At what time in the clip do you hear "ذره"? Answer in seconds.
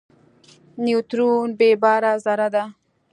2.25-2.47